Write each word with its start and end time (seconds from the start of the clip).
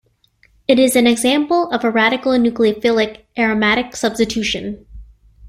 It 0.67 0.79
is 0.79 0.95
an 0.95 1.05
example 1.05 1.69
of 1.69 1.83
a 1.83 1.91
radical-nucleophilic 1.91 3.21
aromatic 3.37 3.95
substitution. 3.95 4.87